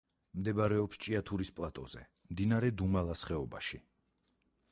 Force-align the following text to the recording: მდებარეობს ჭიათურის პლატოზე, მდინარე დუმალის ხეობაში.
მდებარეობს 0.37 1.01
ჭიათურის 1.05 1.51
პლატოზე, 1.59 2.01
მდინარე 2.31 2.73
დუმალის 2.81 3.23
ხეობაში. 3.31 3.83